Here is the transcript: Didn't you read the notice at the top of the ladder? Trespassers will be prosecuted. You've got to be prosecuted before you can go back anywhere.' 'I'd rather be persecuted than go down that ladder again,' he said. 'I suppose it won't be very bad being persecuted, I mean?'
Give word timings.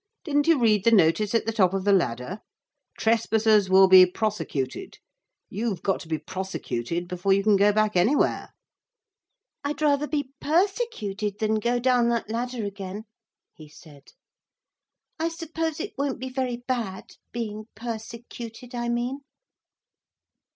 Didn't 0.23 0.47
you 0.47 0.57
read 0.57 0.83
the 0.83 0.89
notice 0.89 1.35
at 1.35 1.45
the 1.45 1.51
top 1.51 1.75
of 1.75 1.83
the 1.83 1.93
ladder? 1.93 2.39
Trespassers 2.97 3.69
will 3.69 3.87
be 3.87 4.07
prosecuted. 4.07 4.97
You've 5.47 5.83
got 5.83 5.99
to 5.99 6.07
be 6.07 6.17
prosecuted 6.17 7.07
before 7.07 7.33
you 7.33 7.43
can 7.43 7.55
go 7.55 7.71
back 7.71 7.95
anywhere.' 7.95 8.49
'I'd 9.63 9.79
rather 9.83 10.07
be 10.07 10.31
persecuted 10.41 11.37
than 11.37 11.59
go 11.59 11.77
down 11.77 12.09
that 12.09 12.31
ladder 12.31 12.65
again,' 12.65 13.05
he 13.53 13.69
said. 13.69 14.13
'I 15.19 15.29
suppose 15.29 15.79
it 15.79 15.93
won't 15.99 16.17
be 16.19 16.29
very 16.29 16.57
bad 16.67 17.11
being 17.31 17.65
persecuted, 17.75 18.73
I 18.73 18.89
mean?' 18.89 19.19